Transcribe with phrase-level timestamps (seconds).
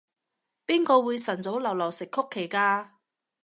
[0.65, 2.89] 邊個會晨早流流食曲奇㗎？